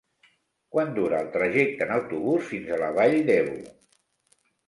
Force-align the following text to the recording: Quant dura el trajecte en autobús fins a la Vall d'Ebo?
Quant 0.75 0.93
dura 0.95 1.19
el 1.25 1.29
trajecte 1.35 1.85
en 1.87 1.93
autobús 1.97 2.49
fins 2.53 2.73
a 2.73 2.79
la 2.85 2.89
Vall 2.95 3.15
d'Ebo? 3.27 3.59